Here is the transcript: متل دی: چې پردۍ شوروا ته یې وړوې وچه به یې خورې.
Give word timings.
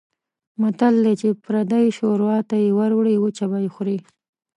متل 0.61 0.93
دی: 1.05 1.13
چې 1.21 1.27
پردۍ 1.43 1.85
شوروا 1.97 2.37
ته 2.49 2.55
یې 2.63 2.69
وړوې 2.77 3.15
وچه 3.23 3.45
به 3.51 3.57
یې 3.63 3.69
خورې. 3.75 3.97